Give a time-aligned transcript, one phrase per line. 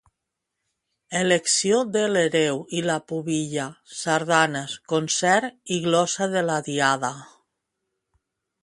[1.19, 3.67] Elecció de l'hereu i la pubilla,
[4.01, 7.15] sardanes, concert i glossa de la diada.